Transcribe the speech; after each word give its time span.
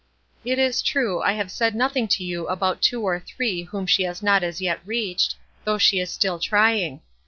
It 0.43 0.57
is 0.57 0.81
true, 0.81 1.21
I 1.21 1.33
have 1.33 1.51
said 1.51 1.75
nothing 1.75 2.07
to 2.07 2.23
you 2.23 2.47
about 2.47 2.81
two 2.81 3.03
or 3.03 3.19
three 3.19 3.61
whom 3.65 3.85
she 3.85 4.01
has 4.01 4.23
not 4.23 4.41
as 4.41 4.59
yet 4.59 4.79
reached, 4.83 5.35
though 5.63 5.77
she 5.77 5.99
is 5.99 6.11
still 6.11 6.39
trying. 6.39 7.01